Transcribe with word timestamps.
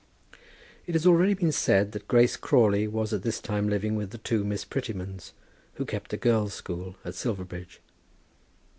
It 0.87 0.95
has 0.95 1.05
already 1.05 1.35
been 1.35 1.51
said 1.51 1.91
that 1.91 2.07
Grace 2.07 2.35
Crawley 2.35 2.87
was 2.87 3.13
at 3.13 3.21
this 3.21 3.39
time 3.39 3.69
living 3.69 3.95
with 3.95 4.09
the 4.09 4.17
two 4.17 4.43
Miss 4.43 4.65
Prettymans, 4.65 5.33
who 5.75 5.85
kept 5.85 6.11
a 6.11 6.17
girls' 6.17 6.55
school 6.55 6.95
at 7.05 7.13
Silverbridge. 7.13 7.79